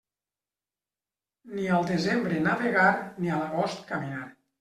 Ni 1.57 1.65
al 1.79 1.85
desembre 1.91 2.39
navegar, 2.47 2.87
ni 3.21 3.31
a 3.35 3.37
l'agost 3.43 3.85
caminar. 3.93 4.25